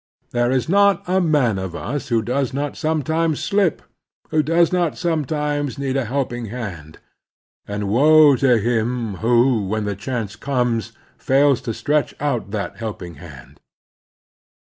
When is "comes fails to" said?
10.35-11.73